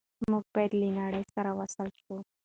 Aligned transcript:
موږ 0.31 0.43
باید 0.53 0.71
له 0.79 0.87
نړۍ 0.99 1.23
سره 1.35 1.49
وصل 1.59 1.87
شو. 2.01 2.15